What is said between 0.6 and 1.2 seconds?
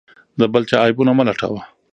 چا عیبونه